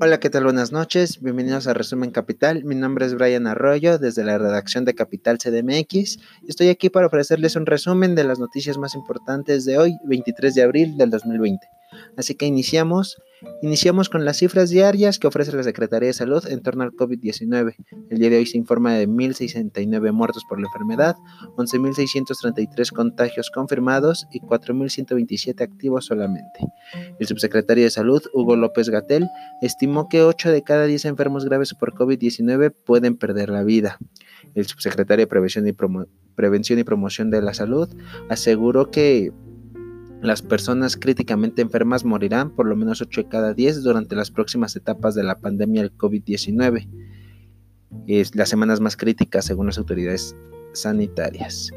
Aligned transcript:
Hola, 0.00 0.20
¿qué 0.20 0.30
tal? 0.30 0.44
Buenas 0.44 0.70
noches. 0.70 1.20
Bienvenidos 1.20 1.66
a 1.66 1.74
Resumen 1.74 2.12
Capital. 2.12 2.62
Mi 2.62 2.76
nombre 2.76 3.04
es 3.04 3.14
Brian 3.14 3.48
Arroyo 3.48 3.98
desde 3.98 4.22
la 4.22 4.38
redacción 4.38 4.84
de 4.84 4.94
Capital 4.94 5.38
CDMX. 5.38 6.18
Estoy 6.46 6.68
aquí 6.68 6.88
para 6.88 7.08
ofrecerles 7.08 7.56
un 7.56 7.66
resumen 7.66 8.14
de 8.14 8.22
las 8.22 8.38
noticias 8.38 8.78
más 8.78 8.94
importantes 8.94 9.64
de 9.64 9.76
hoy, 9.76 9.96
23 10.04 10.54
de 10.54 10.62
abril 10.62 10.96
del 10.96 11.10
2020. 11.10 11.66
Así 12.16 12.36
que 12.36 12.46
iniciamos. 12.46 13.16
Iniciamos 13.62 14.08
con 14.08 14.24
las 14.24 14.38
cifras 14.38 14.70
diarias 14.70 15.18
que 15.18 15.26
ofrece 15.26 15.54
la 15.54 15.62
Secretaría 15.62 16.08
de 16.08 16.12
Salud 16.12 16.44
en 16.48 16.62
torno 16.62 16.82
al 16.82 16.92
COVID-19. 16.92 17.74
El 18.10 18.18
día 18.18 18.30
de 18.30 18.38
hoy 18.38 18.46
se 18.46 18.58
informa 18.58 18.94
de 18.94 19.08
1.069 19.08 20.12
muertos 20.12 20.44
por 20.48 20.60
la 20.60 20.66
enfermedad, 20.66 21.16
11.633 21.56 22.92
contagios 22.92 23.50
confirmados 23.50 24.26
y 24.32 24.40
4.127 24.40 25.60
activos 25.62 26.06
solamente. 26.06 26.60
El 27.18 27.26
subsecretario 27.26 27.84
de 27.84 27.90
Salud, 27.90 28.22
Hugo 28.32 28.56
López 28.56 28.88
Gatel, 28.88 29.28
estimó 29.62 30.08
que 30.08 30.22
8 30.22 30.50
de 30.50 30.62
cada 30.62 30.86
10 30.86 31.04
enfermos 31.06 31.44
graves 31.44 31.74
por 31.74 31.94
COVID-19 31.94 32.74
pueden 32.84 33.16
perder 33.16 33.50
la 33.50 33.62
vida. 33.62 33.98
El 34.54 34.66
subsecretario 34.66 35.24
de 35.24 35.28
Prevención 35.28 35.66
y, 35.66 35.74
Prevención 36.34 36.78
y 36.78 36.84
Promoción 36.84 37.30
de 37.30 37.42
la 37.42 37.54
Salud 37.54 37.88
aseguró 38.28 38.90
que 38.90 39.32
las 40.22 40.42
personas 40.42 40.96
críticamente 40.96 41.62
enfermas 41.62 42.04
morirán 42.04 42.50
por 42.50 42.66
lo 42.66 42.74
menos 42.74 43.00
8 43.00 43.22
de 43.22 43.28
cada 43.28 43.54
10 43.54 43.82
durante 43.82 44.16
las 44.16 44.30
próximas 44.30 44.74
etapas 44.74 45.14
de 45.14 45.22
la 45.22 45.38
pandemia 45.38 45.82
del 45.82 45.96
COVID-19. 45.96 46.88
Es 48.06 48.34
las 48.34 48.48
semanas 48.48 48.80
más 48.80 48.96
críticas 48.96 49.44
según 49.44 49.66
las 49.66 49.78
autoridades 49.78 50.34
sanitarias. 50.72 51.70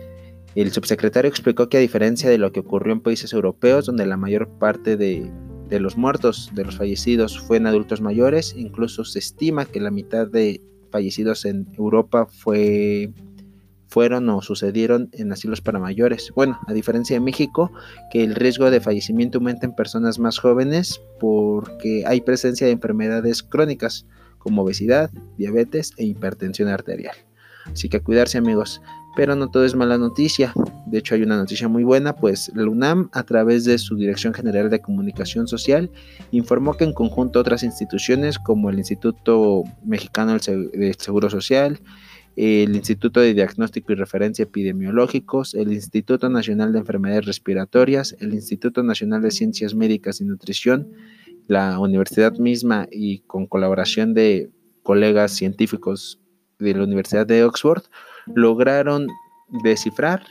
El 0.56 0.72
subsecretario 0.72 1.30
explicó 1.30 1.70
que 1.70 1.78
a 1.78 1.82
diferencia 1.82 2.30
de 2.30 2.38
lo 2.38 2.52
que 2.52 2.60
ocurrió 2.60 2.94
en 2.94 3.02
países 3.02 3.32
europeos, 3.32 3.86
donde 3.86 4.06
la 4.06 4.18
mayor 4.18 4.50
parte 4.60 4.98
de, 4.98 5.32
de 5.70 5.80
los 5.80 5.96
muertos, 5.96 6.52
de 6.54 6.66
los 6.66 6.78
fallecidos, 6.78 7.40
fue 7.40 7.58
en 7.58 7.68
adultos 7.68 8.02
mayores, 8.02 8.56
incluso 8.58 9.06
se 9.06 9.20
estima 9.20 9.66
que 9.66 9.80
la 9.80 9.92
mitad 9.92 10.28
de 10.28 10.62
fallecidos 10.92 11.46
en 11.46 11.68
Europa 11.78 12.26
fue 12.26 13.14
fueron 13.92 14.30
o 14.30 14.42
sucedieron 14.42 15.10
en 15.12 15.34
asilos 15.34 15.60
para 15.60 15.78
mayores. 15.78 16.32
Bueno, 16.34 16.58
a 16.66 16.72
diferencia 16.72 17.14
de 17.14 17.20
México, 17.20 17.74
que 18.10 18.24
el 18.24 18.36
riesgo 18.36 18.72
de 18.72 18.80
fallecimiento 18.80 19.38
aumenta 19.38 19.66
en 19.66 19.76
personas 19.76 20.18
más 20.18 20.40
jóvenes 20.40 21.02
porque 21.20 22.04
hay 22.08 22.22
presencia 22.22 22.66
de 22.66 22.74
enfermedades 22.74 23.44
crónicas 23.44 24.06
como 24.38 24.62
obesidad, 24.62 25.12
diabetes 25.38 25.92
e 25.98 26.06
hipertensión 26.06 26.70
arterial. 26.70 27.16
Así 27.66 27.90
que 27.90 28.00
cuidarse 28.00 28.38
amigos. 28.38 28.82
Pero 29.14 29.36
no 29.36 29.52
todo 29.52 29.66
es 29.66 29.76
mala 29.76 29.98
noticia. 29.98 30.54
De 30.86 31.00
hecho 31.00 31.16
hay 31.16 31.24
una 31.24 31.36
noticia 31.36 31.68
muy 31.68 31.84
buena, 31.84 32.16
pues 32.16 32.50
la 32.56 32.64
UNAM 32.64 33.10
a 33.12 33.24
través 33.24 33.66
de 33.66 33.78
su 33.78 33.98
Dirección 33.98 34.34
General 34.34 34.70
de 34.70 34.80
Comunicación 34.80 35.50
Social 35.50 35.92
informó 36.32 36.78
que 36.78 36.86
en 36.86 36.94
conjunto 36.94 37.42
otras 37.42 37.64
instituciones 37.64 38.40
como 38.40 38.70
el 38.70 38.78
Instituto 38.78 39.64
Mexicano 39.84 40.38
del 40.38 40.96
Seguro 40.98 41.30
Social, 41.30 41.82
el 42.36 42.76
Instituto 42.76 43.20
de 43.20 43.34
Diagnóstico 43.34 43.92
y 43.92 43.96
Referencia 43.96 44.44
Epidemiológicos, 44.44 45.54
el 45.54 45.74
Instituto 45.74 46.30
Nacional 46.30 46.72
de 46.74 46.80
Enfermedades 46.80 47.26
Respiratorias, 47.26 48.16
el 48.20 48.34
Instituto 48.34 48.84
Nacional 48.84 49.22
de 49.22 49.32
Ciencias 49.32 49.76
Médicas 49.76 50.22
y 50.22 50.26
Nutrición, 50.26 50.92
la 51.48 51.80
universidad 51.80 52.34
misma 52.34 52.88
y 52.92 53.20
con 53.20 53.48
colaboración 53.48 54.14
de 54.14 54.50
colegas 54.84 55.34
científicos 55.34 56.20
de 56.60 56.74
la 56.74 56.84
Universidad 56.84 57.26
de 57.26 57.44
Oxford, 57.44 57.84
lograron 58.34 59.08
descifrar 59.64 60.24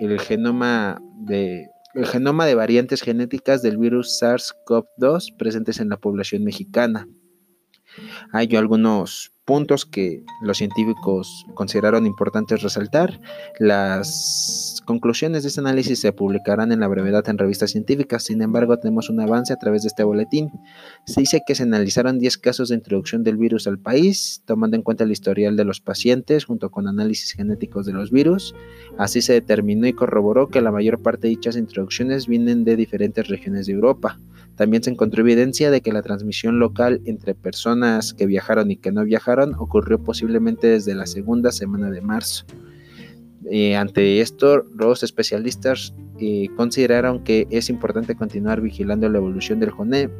el 0.00 0.18
genoma 0.20 1.02
de, 1.16 1.68
el 1.94 2.06
genoma 2.06 2.46
de 2.46 2.54
variantes 2.54 3.02
genéticas 3.02 3.62
del 3.62 3.76
virus 3.76 4.20
SARS-CoV-2 4.22 5.36
presentes 5.36 5.80
en 5.80 5.88
la 5.88 5.98
población 5.98 6.44
mexicana. 6.44 7.08
Hay 8.32 8.54
algunos 8.56 9.32
puntos 9.44 9.84
que 9.84 10.22
los 10.40 10.58
científicos 10.58 11.44
consideraron 11.54 12.06
importantes 12.06 12.62
resaltar. 12.62 13.20
Las 13.58 14.80
conclusiones 14.84 15.42
de 15.42 15.48
este 15.48 15.60
análisis 15.60 16.00
se 16.00 16.12
publicarán 16.12 16.70
en 16.70 16.80
la 16.80 16.88
brevedad 16.88 17.28
en 17.28 17.38
revistas 17.38 17.72
científicas, 17.72 18.22
sin 18.24 18.42
embargo 18.42 18.78
tenemos 18.78 19.10
un 19.10 19.20
avance 19.20 19.52
a 19.52 19.56
través 19.56 19.82
de 19.82 19.88
este 19.88 20.04
boletín. 20.04 20.50
Se 21.06 21.20
dice 21.20 21.42
que 21.46 21.54
se 21.54 21.64
analizaron 21.64 22.18
10 22.18 22.38
casos 22.38 22.68
de 22.68 22.76
introducción 22.76 23.24
del 23.24 23.36
virus 23.36 23.66
al 23.66 23.78
país, 23.78 24.42
tomando 24.46 24.76
en 24.76 24.82
cuenta 24.82 25.04
el 25.04 25.12
historial 25.12 25.56
de 25.56 25.64
los 25.64 25.80
pacientes 25.80 26.44
junto 26.44 26.70
con 26.70 26.86
análisis 26.86 27.32
genéticos 27.32 27.84
de 27.86 27.92
los 27.92 28.10
virus. 28.10 28.54
Así 28.98 29.22
se 29.22 29.32
determinó 29.32 29.86
y 29.86 29.92
corroboró 29.92 30.48
que 30.48 30.60
la 30.60 30.70
mayor 30.70 31.02
parte 31.02 31.22
de 31.22 31.30
dichas 31.30 31.56
introducciones 31.56 32.26
vienen 32.26 32.64
de 32.64 32.76
diferentes 32.76 33.28
regiones 33.28 33.66
de 33.66 33.72
Europa. 33.72 34.18
También 34.56 34.82
se 34.82 34.90
encontró 34.90 35.22
evidencia 35.22 35.70
de 35.70 35.80
que 35.80 35.92
la 35.92 36.02
transmisión 36.02 36.58
local 36.58 37.00
entre 37.04 37.34
personas 37.34 38.14
que 38.14 38.26
viajaron 38.26 38.70
y 38.70 38.76
que 38.76 38.92
no 38.92 39.04
viajaron 39.04 39.54
ocurrió 39.54 40.02
posiblemente 40.02 40.68
desde 40.68 40.94
la 40.94 41.06
segunda 41.06 41.52
semana 41.52 41.90
de 41.90 42.00
marzo. 42.00 42.44
Eh, 43.50 43.76
ante 43.76 44.20
esto, 44.20 44.64
los 44.74 45.02
especialistas 45.02 45.94
consideraron 46.56 47.24
que 47.24 47.46
es 47.50 47.70
importante 47.70 48.14
continuar 48.14 48.60
vigilando 48.60 49.08
la 49.08 49.18
evolución 49.18 49.60
del, 49.60 49.72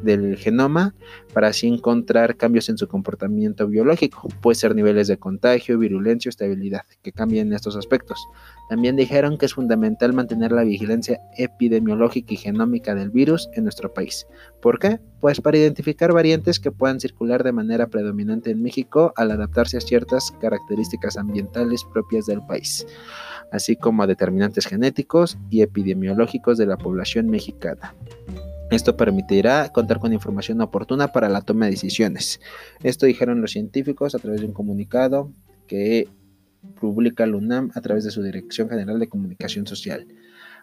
del, 0.03 0.37
genoma 0.37 0.95
para 1.33 1.47
así 1.47 1.67
encontrar 1.67 2.35
cambios 2.35 2.69
en 2.69 2.77
su 2.77 2.87
comportamiento 2.87 3.67
biológico. 3.67 4.27
Puede 4.41 4.55
ser 4.55 4.75
niveles 4.75 5.07
de 5.07 5.17
contagio, 5.17 5.77
virulencia 5.77 6.29
o 6.29 6.31
estabilidad 6.31 6.83
que 7.01 7.11
cambien 7.11 7.53
estos 7.53 7.75
aspectos. 7.75 8.27
También 8.69 8.95
dijeron 8.95 9.37
que 9.37 9.45
es 9.45 9.53
fundamental 9.53 10.13
mantener 10.13 10.51
la 10.51 10.63
vigilancia 10.63 11.19
epidemiológica 11.37 12.33
y 12.33 12.37
genómica 12.37 12.95
del 12.95 13.09
virus 13.09 13.49
en 13.53 13.63
nuestro 13.63 13.93
país. 13.93 14.25
¿Por 14.61 14.79
qué? 14.79 14.99
Pues 15.19 15.41
para 15.41 15.57
identificar 15.57 16.11
variantes 16.11 16.59
que 16.59 16.71
puedan 16.71 16.99
circular 16.99 17.43
de 17.43 17.51
manera 17.51 17.87
predominante 17.87 18.51
en 18.51 18.61
México 18.61 19.13
al 19.15 19.31
adaptarse 19.31 19.77
a 19.77 19.81
ciertas 19.81 20.31
características 20.41 21.17
ambientales 21.17 21.85
propias 21.93 22.25
del 22.25 22.45
país, 22.45 22.85
así 23.51 23.75
como 23.75 24.03
a 24.03 24.07
determinantes 24.07 24.65
genéticos 24.65 25.37
y 25.49 25.61
epidemiológicos 25.61 26.57
de 26.57 26.65
la 26.65 26.77
población 26.77 27.29
mexicana. 27.29 27.95
Esto 28.71 28.97
permitirá 28.97 29.69
contar 29.69 29.99
con 29.99 30.13
información 30.13 30.59
oportuna 30.61 31.09
para 31.09 31.29
la 31.29 31.41
toma 31.41 31.65
de 31.65 31.71
decisiones. 31.71 32.39
Esto 32.81 33.05
dijeron 33.05 33.41
los 33.41 33.51
científicos 33.51 34.15
a 34.15 34.19
través 34.19 34.41
de 34.41 34.47
un 34.47 34.53
comunicado 34.53 35.31
que 35.67 36.07
publica 36.79 37.25
la 37.27 37.37
UNAM 37.37 37.71
a 37.75 37.81
través 37.81 38.03
de 38.03 38.11
su 38.11 38.23
Dirección 38.23 38.69
General 38.69 38.99
de 38.99 39.09
Comunicación 39.09 39.67
Social. 39.67 40.07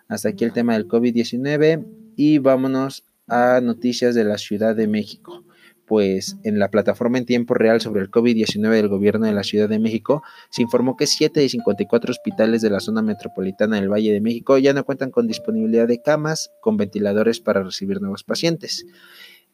Hasta 0.08 0.30
aquí 0.30 0.44
el 0.44 0.52
tema 0.52 0.74
del 0.74 0.88
COVID-19 0.88 1.86
y 2.16 2.38
vámonos 2.38 3.04
a 3.28 3.60
noticias 3.62 4.14
de 4.14 4.24
la 4.24 4.38
Ciudad 4.38 4.74
de 4.74 4.88
México. 4.88 5.44
Pues 5.90 6.36
en 6.44 6.60
la 6.60 6.70
plataforma 6.70 7.18
en 7.18 7.26
tiempo 7.26 7.52
real 7.54 7.80
sobre 7.80 8.00
el 8.00 8.12
COVID-19 8.12 8.70
del 8.70 8.86
gobierno 8.86 9.26
de 9.26 9.32
la 9.32 9.42
Ciudad 9.42 9.68
de 9.68 9.80
México 9.80 10.22
se 10.48 10.62
informó 10.62 10.96
que 10.96 11.08
7 11.08 11.40
de 11.40 11.48
54 11.48 12.12
hospitales 12.12 12.62
de 12.62 12.70
la 12.70 12.78
zona 12.78 13.02
metropolitana 13.02 13.74
del 13.74 13.92
Valle 13.92 14.12
de 14.12 14.20
México 14.20 14.56
ya 14.56 14.72
no 14.72 14.84
cuentan 14.84 15.10
con 15.10 15.26
disponibilidad 15.26 15.88
de 15.88 16.00
camas 16.00 16.52
con 16.60 16.76
ventiladores 16.76 17.40
para 17.40 17.64
recibir 17.64 18.00
nuevos 18.00 18.22
pacientes. 18.22 18.86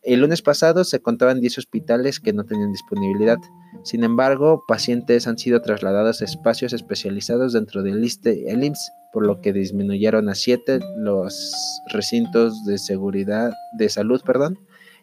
El 0.02 0.20
lunes 0.20 0.42
pasado 0.42 0.84
se 0.84 1.00
contaban 1.00 1.40
10 1.40 1.56
hospitales 1.56 2.20
que 2.20 2.34
no 2.34 2.44
tenían 2.44 2.70
disponibilidad. 2.70 3.38
Sin 3.82 4.04
embargo, 4.04 4.62
pacientes 4.68 5.26
han 5.26 5.38
sido 5.38 5.62
trasladados 5.62 6.20
a 6.20 6.26
espacios 6.26 6.74
especializados 6.74 7.54
dentro 7.54 7.82
del 7.82 7.94
el 7.96 8.64
IMSS, 8.64 8.92
por 9.10 9.26
lo 9.26 9.40
que 9.40 9.54
disminuyeron 9.54 10.28
a 10.28 10.34
7 10.34 10.80
los 10.98 11.80
recintos 11.94 12.66
de 12.66 12.76
seguridad 12.76 13.54
de 13.78 13.88
salud, 13.88 14.20
perdón, 14.22 14.58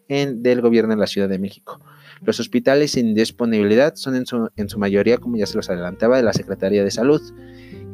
en, 0.08 0.44
del 0.44 0.62
gobierno 0.62 0.94
de 0.94 1.00
la 1.00 1.08
Ciudad 1.08 1.30
de 1.30 1.40
México. 1.40 1.80
Los 2.24 2.40
hospitales 2.40 2.92
sin 2.92 3.14
disponibilidad 3.14 3.96
son 3.96 4.16
en 4.16 4.26
su, 4.26 4.50
en 4.56 4.70
su 4.70 4.80
mayoría, 4.80 5.18
como 5.18 5.38
ya 5.38 5.46
se 5.46 5.58
los 5.58 5.70
adelantaba, 5.70 6.18
de 6.18 6.24
la 6.24 6.34
Secretaría 6.34 6.84
de 6.84 6.92
Salud. 6.92 7.22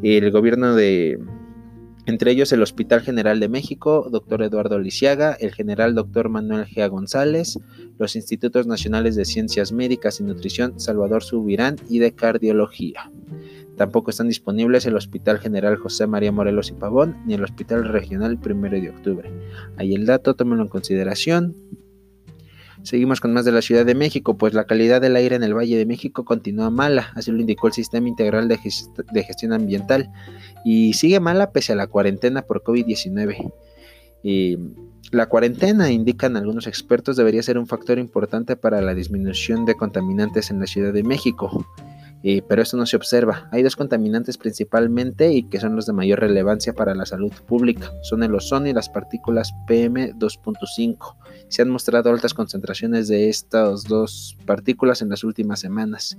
El 0.03 0.31
gobierno 0.31 0.75
de, 0.75 1.19
entre 2.09 2.31
ellos 2.31 2.52
el 2.52 2.64
Hospital 2.64 3.02
General 3.02 3.40
de 3.40 3.50
México, 3.50 4.08
doctor 4.12 4.42
Eduardo 4.42 4.80
Lisiaga, 4.80 5.34
el 5.40 5.54
general 5.54 5.94
doctor 5.94 6.30
Manuel 6.30 6.66
Gea 6.66 6.88
González, 6.88 7.60
los 8.00 8.16
Institutos 8.16 8.66
Nacionales 8.66 9.16
de 9.16 9.25
Ciencias 9.25 9.72
Médicas 9.72 10.19
y 10.19 10.24
Nutrición 10.24 10.80
Salvador 10.80 11.24
Subirán 11.24 11.75
y 11.88 12.00
de 12.00 12.13
Cardiología. 12.13 13.12
Tampoco 13.78 14.10
están 14.10 14.28
disponibles 14.28 14.88
el 14.88 14.95
Hospital 14.95 15.38
General 15.38 15.75
José 15.75 16.07
María 16.07 16.31
Morelos 16.31 16.69
y 16.69 16.74
Pavón 16.74 17.16
ni 17.28 17.36
el 17.36 17.44
Hospital 17.44 17.88
Regional 17.88 18.39
1 18.44 18.69
de 18.72 18.89
Octubre. 18.89 19.31
Ahí 19.78 19.94
el 19.94 20.07
dato, 20.07 20.34
tómenlo 20.34 20.63
en 20.63 20.69
consideración. 20.69 21.56
Seguimos 22.84 23.20
con 23.20 23.34
más 23.34 23.46
de 23.46 23.52
la 23.52 23.62
Ciudad 23.62 23.86
de 23.86 23.96
México, 23.96 24.38
pues 24.38 24.54
la 24.54 24.66
calidad 24.66 25.02
del 25.02 25.16
aire 25.16 25.36
en 25.36 25.44
el 25.44 25.54
Valle 25.54 25.78
de 25.78 25.86
México 25.86 26.24
continúa 26.26 26.70
mala, 26.70 27.12
así 27.16 27.31
lo 27.31 27.40
indicó 27.40 27.68
el 27.68 27.74
Sistema 27.74 28.08
Integral 28.08 28.48
de, 28.48 28.58
Gestión 28.58 29.54
Ambiental, 29.54 30.12
y 30.64 30.94
sigue 30.94 31.20
mala 31.20 31.52
pese 31.52 31.74
a 31.74 31.76
la 31.76 31.88
cuarentena 31.88 32.42
por 32.44 32.64
COVID-19. 32.64 33.52
La 35.12 35.28
cuarentena, 35.28 35.92
indican 35.92 36.38
algunos 36.38 36.68
expertos, 36.68 37.18
debería 37.18 37.42
ser 37.42 37.58
un 37.58 37.68
factor 37.68 37.98
importante 37.98 38.56
para 38.56 38.80
la 38.82 38.94
disminución 38.94 39.66
de 39.66 39.75
contaminantes 39.75 40.52
en 40.52 40.60
la 40.60 40.68
Ciudad 40.68 40.94
de 40.94 41.04
México. 41.04 41.66
Eh, 42.24 42.42
pero 42.48 42.62
esto 42.62 42.75
no 42.75 42.86
se 42.86 42.98
observa. 42.98 43.48
Hay 43.51 43.63
dos 43.63 43.75
contaminantes 43.75 44.38
principalmente 44.38 45.31
y 45.31 45.44
que 45.44 45.60
son 45.60 45.75
los 45.75 45.86
de 45.86 45.94
mayor 45.94 46.19
relevancia 46.19 46.74
para 46.74 46.94
la 46.94 47.06
salud 47.06 47.31
pública. 47.48 47.92
Son 48.01 48.24
el 48.24 48.36
ozono 48.36 48.68
y 48.68 48.74
las 48.74 48.89
partículas 48.89 49.54
PM2.5. 49.68 51.16
Se 51.48 51.62
han 51.62 51.69
mostrado 51.69 52.10
altas 52.10 52.33
concentraciones 52.33 53.07
de 53.07 53.30
estas 53.30 53.83
dos 53.83 54.38
partículas 54.45 55.01
en 55.01 55.10
las 55.10 55.24
últimas 55.24 55.60
semanas. 55.60 56.18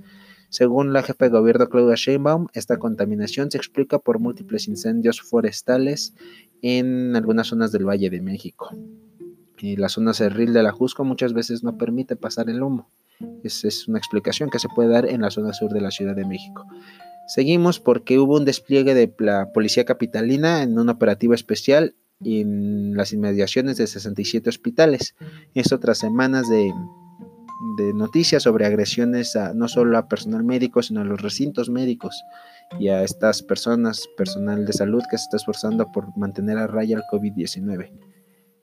Según 0.49 0.91
la 0.91 1.03
jefa 1.03 1.25
de 1.25 1.31
gobierno 1.31 1.69
Claudia 1.69 1.95
Sheinbaum, 1.95 2.47
esta 2.53 2.77
contaminación 2.77 3.49
se 3.51 3.57
explica 3.57 3.99
por 3.99 4.19
múltiples 4.19 4.67
incendios 4.67 5.21
forestales 5.21 6.13
en 6.61 7.15
algunas 7.15 7.47
zonas 7.47 7.71
del 7.71 7.87
Valle 7.87 8.09
de 8.09 8.21
México. 8.21 8.75
Y 9.59 9.77
la 9.77 9.87
zona 9.87 10.13
cerril 10.13 10.51
de 10.51 10.63
la 10.63 10.71
Jusco 10.71 11.05
muchas 11.05 11.33
veces 11.33 11.63
no 11.63 11.77
permite 11.77 12.15
pasar 12.15 12.49
el 12.49 12.63
humo. 12.63 12.89
Esa 13.43 13.67
es 13.67 13.87
una 13.87 13.97
explicación 13.97 14.49
que 14.49 14.59
se 14.59 14.69
puede 14.69 14.89
dar 14.89 15.07
en 15.07 15.21
la 15.21 15.31
zona 15.31 15.53
sur 15.53 15.71
de 15.71 15.81
la 15.81 15.91
Ciudad 15.91 16.15
de 16.15 16.25
México. 16.25 16.65
Seguimos 17.27 17.79
porque 17.79 18.19
hubo 18.19 18.37
un 18.37 18.45
despliegue 18.45 18.93
de 18.93 19.13
la 19.19 19.51
Policía 19.53 19.85
Capitalina 19.85 20.63
en 20.63 20.77
un 20.77 20.89
operativo 20.89 21.33
especial 21.33 21.95
en 22.23 22.95
las 22.95 23.13
inmediaciones 23.13 23.77
de 23.77 23.87
67 23.87 24.49
hospitales. 24.49 25.15
Esto 25.53 25.79
tras 25.79 25.99
semanas 25.99 26.49
de, 26.49 26.71
de 27.77 27.93
noticias 27.93 28.43
sobre 28.43 28.65
agresiones 28.65 29.35
a, 29.35 29.53
no 29.53 29.67
solo 29.67 29.97
a 29.97 30.07
personal 30.07 30.43
médico, 30.43 30.81
sino 30.83 31.01
a 31.01 31.05
los 31.05 31.21
recintos 31.21 31.69
médicos 31.69 32.21
y 32.79 32.89
a 32.89 33.03
estas 33.03 33.41
personas, 33.41 34.07
personal 34.17 34.65
de 34.65 34.73
salud 34.73 35.01
que 35.09 35.17
se 35.17 35.23
está 35.23 35.37
esforzando 35.37 35.91
por 35.91 36.15
mantener 36.17 36.57
a 36.57 36.67
raya 36.67 36.97
el 36.97 37.03
COVID-19 37.11 38.10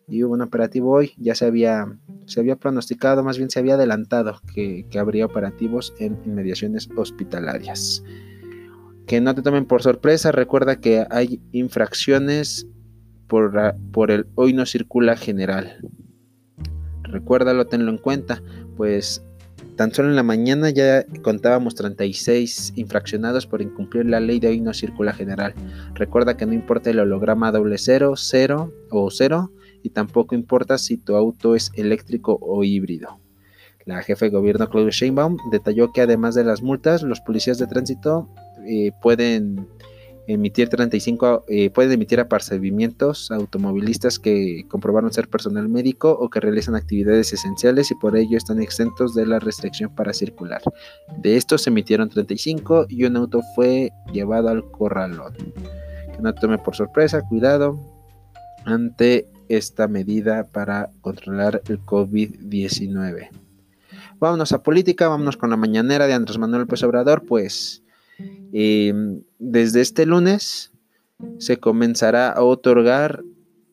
y 0.08 0.24
hubo 0.24 0.34
un 0.34 0.42
operativo 0.42 0.92
hoy. 0.92 1.12
Ya 1.16 1.34
se 1.34 1.46
había, 1.46 1.86
se 2.26 2.40
había 2.40 2.56
pronosticado, 2.56 3.22
más 3.22 3.38
bien 3.38 3.50
se 3.50 3.58
había 3.58 3.74
adelantado 3.74 4.40
que, 4.54 4.86
habría 4.98 5.26
operativos 5.26 5.94
en 5.98 6.18
inmediaciones 6.24 6.88
hospitalarias. 6.96 8.02
Que 9.06 9.20
no 9.20 9.34
te 9.34 9.42
tomen 9.42 9.66
por 9.66 9.82
sorpresa, 9.82 10.32
recuerda 10.32 10.80
que 10.80 11.06
hay 11.10 11.40
infracciones 11.52 12.66
por, 13.26 13.52
por 13.92 14.10
el 14.10 14.26
hoy 14.34 14.52
no 14.52 14.66
circula 14.66 15.16
general. 15.16 15.78
Recuérdalo, 17.02 17.66
tenlo 17.66 17.90
en 17.90 17.98
cuenta, 17.98 18.42
pues 18.76 19.22
Tan 19.78 19.94
solo 19.94 20.08
en 20.08 20.16
la 20.16 20.24
mañana 20.24 20.70
ya 20.70 21.04
contábamos 21.22 21.76
36 21.76 22.72
infraccionados 22.74 23.46
por 23.46 23.62
incumplir 23.62 24.06
la 24.06 24.18
ley 24.18 24.40
de 24.40 24.48
hoy 24.48 24.60
no 24.60 24.74
circula 24.74 25.12
general. 25.12 25.54
Recuerda 25.94 26.36
que 26.36 26.46
no 26.46 26.52
importa 26.52 26.90
el 26.90 26.98
holograma 26.98 27.52
doble 27.52 27.78
cero, 27.78 28.14
cero 28.16 28.72
o 28.90 29.08
cero, 29.12 29.52
y 29.82 29.90
tampoco 29.90 30.34
importa 30.34 30.78
si 30.78 30.96
tu 30.96 31.14
auto 31.16 31.54
es 31.54 31.70
eléctrico 31.74 32.38
o 32.40 32.64
híbrido. 32.64 33.20
La 33.84 34.02
jefa 34.02 34.26
de 34.26 34.30
gobierno 34.30 34.68
Claudia 34.68 34.90
Sheinbaum 34.90 35.38
detalló 35.50 35.92
que 35.92 36.02
además 36.02 36.34
de 36.34 36.44
las 36.44 36.62
multas, 36.62 37.02
los 37.02 37.20
policías 37.20 37.58
de 37.58 37.66
tránsito 37.66 38.28
eh, 38.66 38.92
pueden 39.00 39.66
emitir 40.28 40.68
35 40.68 41.46
eh, 41.48 41.70
pueden 41.70 41.92
emitir 41.92 42.20
apercibimientos 42.20 43.30
a 43.30 43.36
automovilistas 43.36 44.18
que 44.18 44.66
comprobaron 44.68 45.10
ser 45.10 45.28
personal 45.28 45.70
médico 45.70 46.10
o 46.10 46.28
que 46.28 46.38
realizan 46.38 46.76
actividades 46.76 47.32
esenciales 47.32 47.90
y 47.90 47.94
por 47.94 48.14
ello 48.14 48.36
están 48.36 48.60
exentos 48.60 49.14
de 49.14 49.24
la 49.24 49.38
restricción 49.38 49.94
para 49.94 50.12
circular. 50.12 50.60
De 51.16 51.38
estos 51.38 51.62
se 51.62 51.70
emitieron 51.70 52.10
35 52.10 52.86
y 52.90 53.04
un 53.04 53.16
auto 53.16 53.40
fue 53.56 53.90
llevado 54.12 54.50
al 54.50 54.70
corralón. 54.70 55.34
Que 56.14 56.20
no 56.20 56.34
tome 56.34 56.58
por 56.58 56.76
sorpresa, 56.76 57.22
cuidado 57.22 57.80
ante 58.66 59.26
esta 59.48 59.88
medida 59.88 60.46
para 60.48 60.90
controlar 61.00 61.62
el 61.68 61.80
COVID-19. 61.80 63.30
Vámonos 64.18 64.52
a 64.52 64.62
política, 64.62 65.08
vámonos 65.08 65.36
con 65.36 65.50
la 65.50 65.56
mañanera 65.56 66.06
de 66.06 66.14
Andrés 66.14 66.38
Manuel 66.38 66.62
López 66.62 66.82
Obrador, 66.82 67.24
pues 67.24 67.82
eh, 68.52 68.92
desde 69.38 69.80
este 69.80 70.06
lunes 70.06 70.72
se 71.38 71.58
comenzará 71.58 72.30
a 72.30 72.42
otorgar 72.42 73.22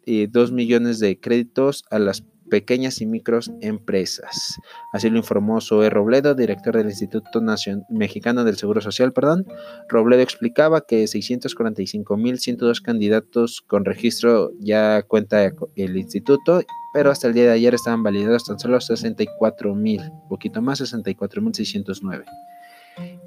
eh, 0.05 0.27
2 0.29 0.51
millones 0.51 0.99
de 0.99 1.19
créditos 1.19 1.83
a 1.89 1.99
las 1.99 2.23
pequeñas 2.49 3.01
y 3.01 3.05
micros 3.05 3.51
empresas. 3.61 4.59
Así 4.93 5.09
lo 5.09 5.17
informó 5.17 5.61
Zoe 5.61 5.89
Robledo, 5.89 6.35
director 6.35 6.75
del 6.77 6.87
Instituto 6.87 7.41
Nacional 7.41 7.85
Mexicano 7.89 8.43
del 8.43 8.57
Seguro 8.57 8.81
Social. 8.81 9.13
Perdón. 9.13 9.45
Robledo 9.89 10.21
explicaba 10.21 10.81
que 10.81 11.03
645.102 11.05 12.81
candidatos 12.81 13.61
con 13.67 13.85
registro 13.85 14.51
ya 14.59 15.03
cuenta 15.03 15.51
el 15.75 15.97
instituto, 15.97 16.61
pero 16.93 17.11
hasta 17.11 17.27
el 17.27 17.33
día 17.33 17.45
de 17.45 17.51
ayer 17.51 17.73
estaban 17.73 18.03
validados 18.03 18.45
tan 18.45 18.59
solo 18.59 18.77
64.000, 18.77 20.27
poquito 20.29 20.61
más, 20.61 20.81
64.609. 20.81 22.23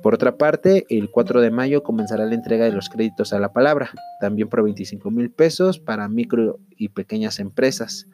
Por 0.02 0.14
otra 0.14 0.36
parte, 0.36 0.86
el 0.88 1.10
4 1.10 1.40
de 1.40 1.50
mayo 1.50 1.82
comenzará 1.82 2.24
la 2.24 2.34
entrega 2.34 2.64
de 2.64 2.72
los 2.72 2.88
créditos 2.88 3.32
a 3.32 3.38
la 3.38 3.52
palabra, 3.52 3.90
también 4.20 4.48
por 4.48 4.62
25 4.62 5.10
mil 5.10 5.30
pesos 5.30 5.78
para 5.78 6.08
micro 6.08 6.60
y 6.76 6.88
pequeñas 6.90 7.38
empresas. 7.38 8.06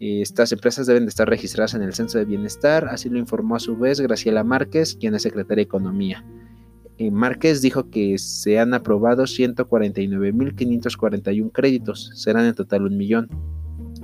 Estas 0.00 0.52
empresas 0.52 0.86
deben 0.86 1.04
de 1.04 1.08
estar 1.08 1.28
registradas 1.28 1.74
en 1.74 1.82
el 1.82 1.92
Censo 1.92 2.18
de 2.18 2.24
Bienestar, 2.24 2.86
así 2.88 3.08
lo 3.08 3.18
informó 3.18 3.56
a 3.56 3.60
su 3.60 3.76
vez 3.76 3.98
Graciela 4.00 4.44
Márquez, 4.44 4.96
quien 4.98 5.16
es 5.16 5.22
secretaria 5.22 5.56
de 5.56 5.62
Economía. 5.62 6.24
Eh, 6.98 7.10
Márquez 7.10 7.62
dijo 7.62 7.90
que 7.90 8.16
se 8.18 8.60
han 8.60 8.74
aprobado 8.74 9.24
149.541 9.24 11.50
créditos, 11.52 12.12
serán 12.14 12.46
en 12.46 12.54
total 12.54 12.86
un 12.86 12.96
millón. 12.96 13.28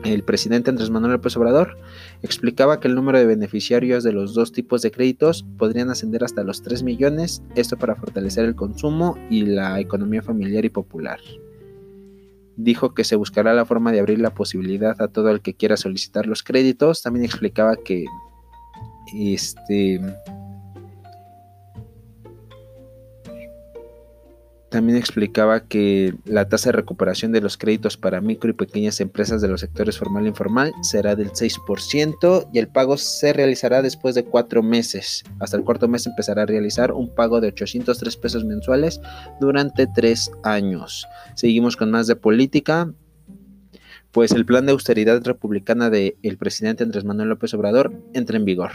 El 0.04 0.24
presidente 0.24 0.70
Andrés 0.70 0.90
Manuel 0.90 1.12
López 1.12 1.36
Obrador 1.36 1.78
explicaba 2.22 2.80
que 2.80 2.88
el 2.88 2.96
número 2.96 3.18
de 3.18 3.26
beneficiarios 3.26 4.02
de 4.02 4.12
los 4.12 4.34
dos 4.34 4.50
tipos 4.52 4.82
de 4.82 4.90
créditos 4.90 5.46
podrían 5.58 5.90
ascender 5.90 6.24
hasta 6.24 6.42
los 6.42 6.62
3 6.62 6.82
millones, 6.82 7.44
esto 7.54 7.76
para 7.76 7.94
fortalecer 7.94 8.44
el 8.44 8.56
consumo 8.56 9.16
y 9.30 9.46
la 9.46 9.78
economía 9.80 10.22
familiar 10.22 10.64
y 10.64 10.70
popular 10.70 11.20
dijo 12.56 12.94
que 12.94 13.04
se 13.04 13.16
buscará 13.16 13.54
la 13.54 13.64
forma 13.64 13.92
de 13.92 14.00
abrir 14.00 14.18
la 14.18 14.34
posibilidad 14.34 15.00
a 15.00 15.08
todo 15.08 15.30
el 15.30 15.40
que 15.40 15.54
quiera 15.54 15.76
solicitar 15.76 16.26
los 16.26 16.42
créditos. 16.42 17.02
También 17.02 17.24
explicaba 17.24 17.76
que 17.76 18.04
este 19.14 20.00
También 24.74 24.98
explicaba 24.98 25.68
que 25.68 26.14
la 26.24 26.48
tasa 26.48 26.70
de 26.70 26.78
recuperación 26.78 27.30
de 27.30 27.40
los 27.40 27.56
créditos 27.56 27.96
para 27.96 28.20
micro 28.20 28.50
y 28.50 28.54
pequeñas 28.54 29.00
empresas 29.00 29.40
de 29.40 29.46
los 29.46 29.60
sectores 29.60 29.96
formal 29.96 30.24
e 30.24 30.30
informal 30.30 30.72
será 30.82 31.14
del 31.14 31.30
6% 31.30 32.48
y 32.52 32.58
el 32.58 32.66
pago 32.66 32.96
se 32.96 33.32
realizará 33.32 33.82
después 33.82 34.16
de 34.16 34.24
cuatro 34.24 34.64
meses. 34.64 35.22
Hasta 35.38 35.56
el 35.56 35.62
cuarto 35.62 35.86
mes 35.86 36.08
empezará 36.08 36.42
a 36.42 36.46
realizar 36.46 36.90
un 36.90 37.14
pago 37.14 37.40
de 37.40 37.46
803 37.46 38.16
pesos 38.16 38.44
mensuales 38.44 39.00
durante 39.40 39.86
tres 39.86 40.32
años. 40.42 41.06
Seguimos 41.36 41.76
con 41.76 41.92
más 41.92 42.08
de 42.08 42.16
política 42.16 42.92
pues 44.10 44.32
el 44.32 44.44
plan 44.44 44.66
de 44.66 44.72
austeridad 44.72 45.22
republicana 45.22 45.88
del 45.88 46.36
presidente 46.36 46.82
Andrés 46.82 47.04
Manuel 47.04 47.28
López 47.28 47.54
Obrador 47.54 47.92
entra 48.12 48.36
en 48.38 48.44
vigor. 48.44 48.72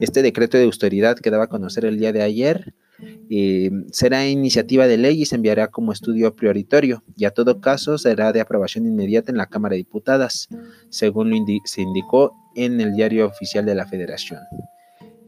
Este 0.00 0.22
decreto 0.22 0.58
de 0.58 0.64
austeridad 0.64 1.16
que 1.16 1.30
daba 1.30 1.44
a 1.44 1.48
conocer 1.48 1.84
el 1.84 1.96
día 1.96 2.12
de 2.12 2.22
ayer 2.22 2.74
eh, 3.30 3.70
será 3.92 4.26
iniciativa 4.26 4.86
de 4.86 4.96
ley 4.96 5.22
y 5.22 5.26
se 5.26 5.36
enviará 5.36 5.68
como 5.68 5.92
estudio 5.92 6.34
prioritario 6.34 7.02
y 7.16 7.24
a 7.24 7.30
todo 7.30 7.60
caso 7.60 7.98
será 7.98 8.32
de 8.32 8.40
aprobación 8.40 8.86
inmediata 8.86 9.30
en 9.30 9.38
la 9.38 9.46
Cámara 9.46 9.72
de 9.72 9.78
Diputadas, 9.78 10.48
según 10.88 11.32
se 11.64 11.82
indicó 11.82 12.34
en 12.54 12.80
el 12.80 12.94
diario 12.94 13.26
oficial 13.26 13.64
de 13.66 13.74
la 13.74 13.86
Federación. 13.86 14.40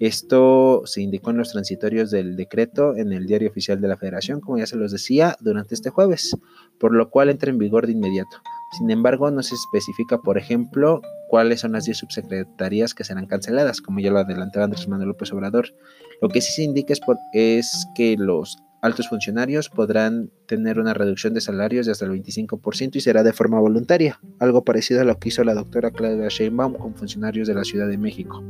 Esto 0.00 0.83
se 0.87 1.03
indicó 1.03 1.31
en 1.31 1.37
los 1.37 1.53
transitorios 1.53 2.11
del 2.11 2.35
decreto 2.35 2.97
en 2.97 3.12
el 3.12 3.27
diario 3.27 3.50
oficial 3.50 3.83
de 3.83 3.89
la 3.89 3.99
Federación, 3.99 4.41
como 4.41 4.57
ya 4.57 4.67
se 4.67 4.77
los 4.77 4.93
decía, 4.93 5.37
durante 5.41 5.75
este 5.75 5.91
jueves, 5.91 6.35
por 6.79 6.95
lo 6.95 7.11
cual 7.11 7.29
entra 7.29 7.50
en 7.50 7.59
vigor 7.59 7.87
de 7.87 7.93
inmediato. 7.93 8.39
Sin 8.73 8.91
embargo, 8.91 9.31
no 9.31 9.43
se 9.43 9.55
especifica, 9.57 10.19
por 10.19 10.39
ejemplo, 10.39 11.00
cuáles 11.29 11.61
son 11.61 11.73
las 11.73 11.85
10 11.85 11.99
subsecretarías 11.99 12.95
que 12.95 13.05
serán 13.05 13.27
canceladas, 13.27 13.81
como 13.81 13.99
ya 14.00 14.11
lo 14.11 14.21
adelantaba 14.21 14.65
Andrés 14.65 14.87
Manuel 14.87 15.09
López 15.09 15.33
Obrador. 15.33 15.75
Lo 16.23 16.29
que 16.29 16.41
sí 16.41 16.53
se 16.53 16.62
indica 16.62 16.95
es, 17.33 17.87
que 17.95 18.17
los 18.17 18.59
altos 18.81 19.09
funcionarios 19.09 19.69
podrán 19.69 20.31
tener 20.47 20.79
una 20.79 20.95
reducción 20.95 21.35
de 21.35 21.41
salarios 21.41 21.85
de 21.87 21.93
hasta 21.93 22.05
el 22.05 22.12
25% 22.12 22.97
y 22.97 23.00
será 23.00 23.23
de 23.23 23.33
forma 23.33 23.59
voluntaria, 23.59 24.21
algo 24.39 24.65
parecido 24.65 25.00
a 25.00 25.05
lo 25.05 25.19
que 25.19 25.29
hizo 25.29 25.45
la 25.45 25.55
doctora 25.55 25.91
Claudia 25.91 26.29
Sheinbaum 26.29 26.75
con 26.75 26.95
funcionarios 26.95 27.49
de 27.49 27.55
la 27.55 27.65
Ciudad 27.65 27.89
de 27.89 27.99
México. 27.99 28.43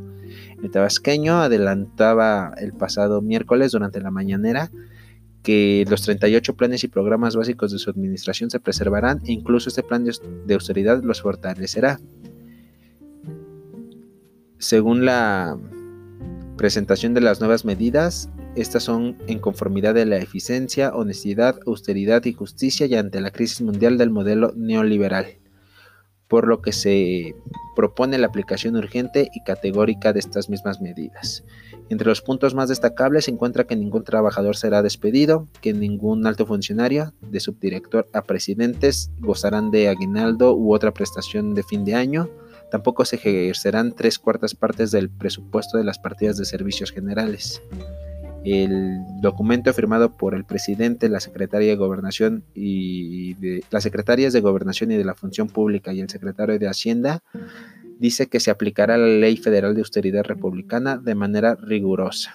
El 0.63 0.71
tabasqueño 0.71 1.41
adelantaba 1.41 2.55
el 2.59 2.73
pasado 2.75 3.23
miércoles 3.23 3.73
durante 3.73 4.01
la 4.01 4.11
mañanera 4.11 4.71
que 5.43 5.85
los 5.89 6.03
38 6.03 6.55
planes 6.55 6.85
y 6.85 6.89
programas 6.89 7.37
básicos 7.37 7.73
de 7.73 7.79
su 7.79 7.91
administración 7.91 8.51
se 8.51 8.61
preservarán 8.61 9.21
e 9.25 9.33
incluso 9.33 9.69
este 9.69 9.83
plan 9.83 10.05
de 10.05 10.55
austeridad 10.55 11.03
los 11.03 11.23
fortalecerá. 11.23 11.99
Según 14.59 15.07
la 15.07 15.59
presentación 16.59 17.15
de 17.15 17.23
las 17.23 17.41
nuevas 17.41 17.65
medidas, 17.65 18.29
estas 18.55 18.83
son 18.83 19.17
en 19.27 19.39
conformidad 19.39 19.95
de 19.95 20.05
la 20.05 20.19
eficiencia, 20.19 20.95
honestidad, 20.95 21.59
austeridad 21.67 22.25
y 22.27 22.35
justicia 22.35 22.87
y 22.87 22.95
ante 22.97 23.21
la 23.21 23.31
crisis 23.31 23.63
mundial 23.63 23.97
del 23.97 24.11
modelo 24.11 24.53
neoliberal, 24.57 25.40
por 26.31 26.47
lo 26.47 26.63
que 26.63 26.73
se 26.73 27.35
propone 27.75 28.17
la 28.17 28.29
aplicación 28.29 28.77
urgente 28.77 29.29
y 29.35 29.43
categórica 29.43 30.13
de 30.13 30.21
estas 30.21 30.49
mismas 30.49 30.81
medidas. 30.81 31.45
Entre 31.89 32.07
los 32.07 32.23
puntos 32.23 32.55
más 32.55 32.69
destacables 32.69 33.25
se 33.25 33.33
encuentra 33.33 33.65
que 33.65 33.75
ningún 33.75 34.05
trabajador 34.05 34.57
será 34.57 34.81
despedido, 34.81 35.49
que 35.61 35.73
ningún 35.73 36.25
alto 36.29 36.47
funcionario, 36.47 37.13
de 37.21 37.41
subdirector 37.41 38.07
a 38.13 38.23
presidentes, 38.23 39.11
gozarán 39.19 39.73
de 39.73 39.89
aguinaldo 39.89 40.55
u 40.55 40.73
otra 40.73 40.93
prestación 40.93 41.53
de 41.55 41.65
fin 41.65 41.85
de 41.85 41.97
año, 41.97 42.31
tampoco 42.71 43.05
se 43.05 43.17
ejercerán 43.17 43.93
tres 43.97 44.21
cuartas 44.21 44.55
partes 44.55 44.93
del 44.93 45.11
presupuesto 45.11 45.79
de 45.79 45.85
las 45.85 45.99
partidas 45.99 46.37
de 46.37 46.45
servicios 46.45 46.93
generales. 46.93 47.61
El 48.45 49.01
documento 49.21 49.73
firmado 49.75 50.17
por 50.17 50.35
el 50.35 50.45
presidente, 50.45 51.09
la 51.09 51.21
secretaria 51.21 51.69
de 51.69 51.77
Gobernación 51.77 52.45
y 52.55 53.35
de, 53.35 53.63
las 53.71 53.83
secretarias 53.83 54.33
de 54.33 54.41
Gobernación 54.41 54.91
y 54.93 54.97
de 54.97 55.05
la 55.05 55.15
Función 55.15 55.49
Pública 55.49 55.93
y 55.93 56.01
el 56.01 56.09
secretario 56.09 56.59
de 56.59 56.69
Hacienda 56.69 57.23
dice 57.99 58.29
que 58.29 58.41
se 58.41 58.51
aplicará 58.51 58.97
la 58.97 59.07
Ley 59.07 59.37
Federal 59.37 59.75
de 59.75 59.83
Austeridad 59.83 60.25
Republicana 60.25 60.97
de 60.97 61.15
manera 61.15 61.55
rigurosa. 61.55 62.33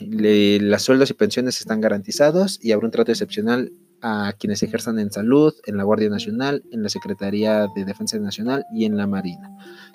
Los 0.00 0.82
sueldos 0.82 1.10
y 1.10 1.14
pensiones 1.14 1.60
están 1.60 1.82
garantizados 1.82 2.58
y 2.62 2.72
habrá 2.72 2.86
un 2.86 2.92
trato 2.92 3.12
excepcional 3.12 3.72
a 4.02 4.32
quienes 4.38 4.62
ejerzan 4.62 4.98
en 4.98 5.10
salud, 5.10 5.54
en 5.66 5.76
la 5.76 5.84
Guardia 5.84 6.08
Nacional, 6.08 6.62
en 6.72 6.82
la 6.82 6.88
Secretaría 6.88 7.66
de 7.74 7.84
Defensa 7.84 8.18
Nacional 8.18 8.64
y 8.74 8.84
en 8.84 8.96
la 8.96 9.06
Marina. 9.06 9.50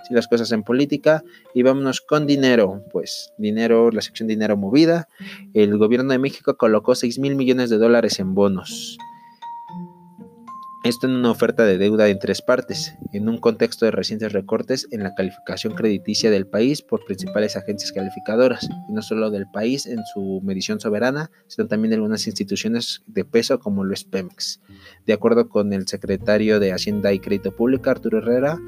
Si 0.07 0.13
las 0.13 0.27
cosas 0.27 0.51
en 0.51 0.63
política 0.63 1.23
y 1.53 1.63
vámonos 1.63 2.01
con 2.01 2.27
dinero, 2.27 2.83
pues 2.91 3.33
dinero, 3.37 3.91
la 3.91 4.01
sección 4.01 4.27
dinero 4.27 4.57
movida, 4.57 5.07
el 5.53 5.77
gobierno 5.77 6.11
de 6.11 6.19
México 6.19 6.57
colocó 6.57 6.95
6 6.95 7.19
mil 7.19 7.35
millones 7.35 7.69
de 7.69 7.77
dólares 7.77 8.19
en 8.19 8.35
bonos. 8.35 8.97
Esto 10.85 11.07
en 11.07 11.15
una 11.15 11.31
oferta 11.31 11.65
de 11.65 11.79
deuda 11.79 12.09
en 12.09 12.19
tres 12.19 12.43
partes, 12.43 12.93
en 13.11 13.27
un 13.27 13.39
contexto 13.39 13.85
de 13.85 13.91
recientes 13.91 14.33
recortes 14.33 14.87
en 14.91 15.01
la 15.01 15.15
calificación 15.15 15.73
crediticia 15.73 16.29
del 16.29 16.45
país 16.45 16.83
por 16.83 17.03
principales 17.03 17.55
agencias 17.57 17.91
calificadoras, 17.91 18.69
y 18.87 18.93
no 18.93 19.01
solo 19.01 19.31
del 19.31 19.47
país 19.51 19.87
en 19.87 20.05
su 20.13 20.41
medición 20.43 20.79
soberana, 20.79 21.31
sino 21.47 21.67
también 21.67 21.89
de 21.89 21.95
algunas 21.95 22.27
instituciones 22.27 23.01
de 23.07 23.25
peso 23.25 23.57
como 23.57 23.83
lo 23.83 23.95
es 23.95 24.03
Pemex. 24.03 24.61
De 25.07 25.13
acuerdo 25.13 25.49
con 25.49 25.73
el 25.73 25.87
secretario 25.87 26.59
de 26.59 26.71
Hacienda 26.71 27.11
y 27.13 27.19
Crédito 27.19 27.55
Público, 27.55 27.89
Arturo 27.89 28.19
Herrera, 28.19 28.59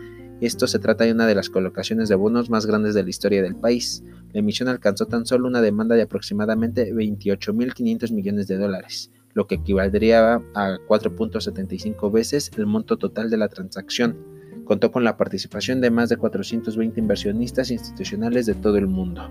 esto 0.41 0.65
se 0.65 0.79
trata 0.79 1.03
de 1.03 1.11
una 1.11 1.27
de 1.27 1.35
las 1.35 1.51
colocaciones 1.51 2.09
de 2.09 2.15
bonos 2.15 2.49
más 2.49 2.65
grandes 2.65 2.95
de 2.95 3.03
la 3.03 3.11
historia 3.11 3.43
del 3.43 3.55
país. 3.55 4.03
La 4.33 4.39
emisión 4.39 4.69
alcanzó 4.69 5.05
tan 5.05 5.27
solo 5.27 5.47
una 5.47 5.61
demanda 5.61 5.95
de 5.95 6.01
aproximadamente 6.01 6.91
28.500 6.91 8.11
millones 8.11 8.47
de 8.47 8.57
dólares 8.57 9.11
lo 9.37 9.45
que 9.45 9.53
equivaldría 9.53 10.41
a 10.55 10.77
4.75 10.87 12.11
veces 12.11 12.49
el 12.57 12.65
monto 12.65 12.97
total 12.97 13.29
de 13.29 13.37
la 13.37 13.47
transacción. 13.47 14.17
Contó 14.65 14.91
con 14.91 15.03
la 15.03 15.15
participación 15.15 15.79
de 15.79 15.91
más 15.91 16.09
de 16.09 16.17
420 16.17 16.99
inversionistas 16.99 17.69
institucionales 17.69 18.47
de 18.47 18.55
todo 18.55 18.77
el 18.77 18.87
mundo. 18.87 19.29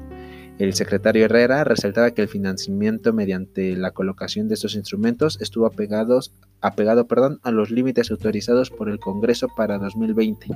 El 0.61 0.75
secretario 0.75 1.25
Herrera 1.25 1.65
resaltaba 1.65 2.13
que 2.13 2.23
el 2.23 2.29
financiamiento 2.29 3.13
mediante 3.13 3.77
la 3.77 3.91
colocación 3.91 4.47
de 4.47 4.55
estos 4.55 4.77
instrumentos 4.77 5.39
estuvo 5.41 5.67
apegado 5.67 6.21
a 6.61 7.51
los 7.51 7.71
límites 7.73 8.13
autorizados 8.13 8.71
por 8.71 8.89
el 8.89 9.01
Congreso 9.01 9.49
para 9.57 9.77
2020. 9.79 10.47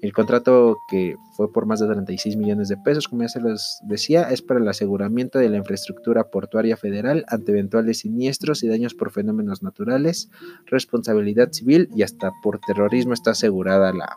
El 0.00 0.12
contrato 0.12 0.76
que 0.90 1.16
fue 1.36 1.52
por 1.52 1.66
más 1.66 1.80
de 1.80 1.86
36 1.86 2.36
millones 2.36 2.68
de 2.68 2.76
pesos, 2.76 3.08
como 3.08 3.22
ya 3.22 3.28
se 3.28 3.40
les 3.40 3.78
decía, 3.84 4.24
es 4.24 4.42
para 4.42 4.60
el 4.60 4.68
aseguramiento 4.68 5.38
de 5.38 5.48
la 5.48 5.56
infraestructura 5.56 6.30
portuaria 6.30 6.76
federal 6.76 7.24
ante 7.28 7.52
eventuales 7.52 8.00
siniestros 8.00 8.62
y 8.62 8.68
daños 8.68 8.94
por 8.94 9.10
fenómenos 9.10 9.62
naturales, 9.62 10.30
responsabilidad 10.66 11.52
civil 11.52 11.88
y 11.94 12.02
hasta 12.02 12.32
por 12.42 12.60
terrorismo 12.60 13.14
está 13.14 13.30
asegurada 13.30 13.92
la, 13.92 14.16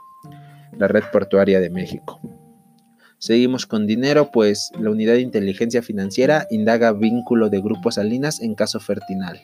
la 0.78 0.88
red 0.88 1.04
portuaria 1.12 1.60
de 1.60 1.70
México. 1.70 2.20
Seguimos 3.20 3.66
con 3.66 3.88
dinero, 3.88 4.30
pues 4.32 4.72
la 4.80 4.92
unidad 4.92 5.14
de 5.14 5.22
inteligencia 5.22 5.82
financiera 5.82 6.48
indaga 6.52 6.92
vínculo 6.92 7.50
de 7.50 7.62
Grupo 7.62 7.92
Salinas 7.92 8.42
en 8.42 8.56
caso 8.56 8.80
Fertinal 8.80 9.40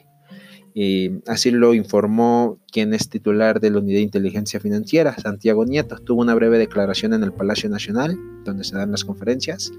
así 1.26 1.52
lo 1.52 1.72
informó 1.74 2.58
quien 2.72 2.94
es 2.94 3.08
titular 3.08 3.60
de 3.60 3.70
la 3.70 3.78
Unidad 3.78 3.98
de 3.98 4.02
Inteligencia 4.02 4.58
Financiera, 4.58 5.16
Santiago 5.16 5.64
Nieto. 5.64 5.98
Tuvo 5.98 6.22
una 6.22 6.34
breve 6.34 6.58
declaración 6.58 7.14
en 7.14 7.22
el 7.22 7.32
Palacio 7.32 7.70
Nacional, 7.70 8.18
donde 8.44 8.64
se 8.64 8.76
dan 8.76 8.90
las 8.90 9.04
conferencias, 9.04 9.72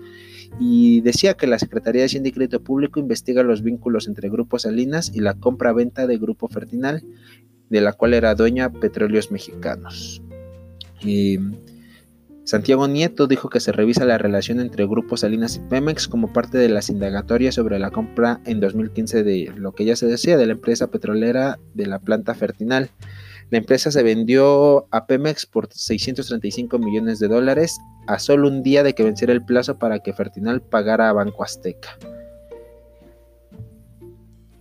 y 0.60 1.02
decía 1.02 1.34
que 1.34 1.48
la 1.48 1.60
Secretaría 1.60 2.02
de 2.02 2.06
Hacienda 2.06 2.30
y 2.30 2.60
Público 2.60 3.00
investiga 3.00 3.44
los 3.44 3.62
vínculos 3.62 4.08
entre 4.08 4.30
Grupo 4.30 4.58
Salinas 4.58 5.12
y 5.14 5.20
la 5.20 5.34
compra-venta 5.34 6.08
de 6.08 6.18
Grupo 6.18 6.48
Fertinal, 6.48 7.04
de 7.70 7.82
la 7.82 7.94
cual 7.94 8.14
era 8.14 8.36
dueña 8.36 8.72
Petróleos 8.72 9.32
Mexicanos. 9.32 10.22
Santiago 12.46 12.88
Nieto 12.88 13.26
dijo 13.26 13.50
que 13.50 13.60
se 13.60 13.72
revisa 13.72 14.06
la 14.06 14.20
relación 14.20 14.60
entre 14.60 14.86
Grupo 14.86 15.18
Salinas 15.18 15.56
y 15.56 15.60
Pemex 15.62 16.08
como 16.08 16.32
parte 16.32 16.60
de 16.60 16.70
las 16.70 16.90
indagatorias 16.90 17.56
sobre 17.56 17.80
la 17.80 17.90
compra 17.90 18.40
en 18.46 18.60
2015 18.60 19.24
de 19.24 19.52
lo 19.56 19.74
que 19.74 19.84
ya 19.84 19.96
se 19.96 20.06
decía 20.06 20.38
de 20.38 20.46
la 20.46 20.52
empresa 20.52 20.92
petrolera 20.92 21.58
de 21.74 21.88
la 21.88 21.98
planta 21.98 22.36
Fertinal. 22.36 22.92
La 23.50 23.58
empresa 23.58 23.90
se 23.90 24.04
vendió 24.04 24.86
a 24.92 25.08
Pemex 25.08 25.48
por 25.48 25.74
635 25.74 26.78
millones 26.78 27.18
de 27.18 27.30
dólares 27.30 27.80
a 28.06 28.20
solo 28.20 28.48
un 28.48 28.62
día 28.62 28.84
de 28.84 28.94
que 28.94 29.04
venciera 29.04 29.34
el 29.34 29.44
plazo 29.44 29.80
para 29.80 30.00
que 30.00 30.14
Fertinal 30.14 30.62
pagara 30.62 31.10
a 31.10 31.14
Banco 31.14 31.44
Azteca. 31.44 31.98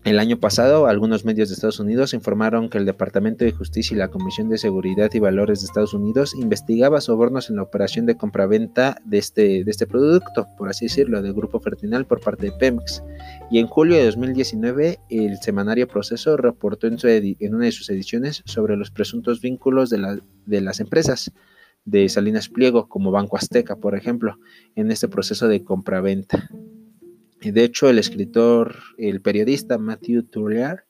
El 0.04 0.18
año 0.18 0.38
pasado, 0.38 0.87
algunos 0.87 1.25
medios 1.25 1.49
de 1.49 1.54
Estados 1.54 1.80
Unidos 1.80 2.12
informaron 2.12 2.68
que 2.68 2.76
el 2.76 2.84
Departamento 2.84 3.46
de 3.46 3.52
Justicia 3.52 3.94
y 3.94 3.99
la 3.99 4.11
Comisión 4.11 4.50
de 4.50 4.58
Seguridad 4.58 5.11
y 5.14 5.18
Valores 5.18 5.61
de 5.61 5.64
Estados 5.64 5.94
Unidos 5.94 6.34
investigaba 6.34 7.00
sobornos 7.00 7.49
en 7.49 7.56
la 7.56 7.62
operación 7.62 8.04
de 8.04 8.18
compraventa 8.18 9.00
de 9.06 9.16
este, 9.16 9.64
de 9.64 9.70
este 9.70 9.87
producto, 9.87 10.46
por 10.58 10.68
así 10.68 10.84
decirlo, 10.84 11.23
del 11.23 11.32
Grupo 11.32 11.58
Fertinal 11.58 12.04
por 12.06 12.20
parte 12.20 12.46
de 12.46 12.52
Pemex. 12.52 13.02
Y 13.50 13.61
en 13.61 13.66
julio 13.66 13.96
de 13.96 14.04
2019, 14.04 14.99
el 15.08 15.38
semanario 15.38 15.88
Proceso 15.88 16.37
reportó 16.37 16.87
en, 16.87 16.99
en 17.02 17.54
una 17.54 17.64
de 17.64 17.73
sus 17.73 17.88
ediciones 17.88 18.42
sobre 18.44 18.76
los 18.76 18.90
presuntos 18.90 19.40
vínculos 19.40 19.88
de, 19.88 20.20
de 20.44 20.61
las 20.61 20.80
empresas 20.80 21.32
de 21.87 22.11
Salinas 22.11 22.50
Pliego, 22.50 22.90
como 22.90 23.11
Banco 23.11 23.38
Azteca, 23.38 23.76
por 23.76 23.96
ejemplo, 23.96 24.38
en 24.76 24.90
este 24.90 25.08
proceso 25.08 25.49
de 25.49 25.64
compraventa. 25.64 26.50
De 27.52 27.64
hecho, 27.64 27.90
el 27.90 27.98
escritor, 27.98 28.76
el 28.96 29.20
periodista 29.20 29.76
Matthew 29.76 30.22
Turriar 30.22 30.84